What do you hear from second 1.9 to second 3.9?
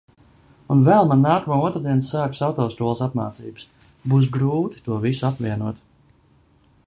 sākas autoskolas apmācības.